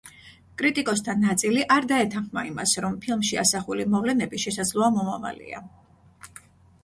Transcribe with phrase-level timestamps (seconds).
[0.59, 5.61] კრიტიკოსთა ნაწილი არ დაეთანხმა იმას, რომ ფილმში ასახული მოვლენები შესაძლო მომავალია.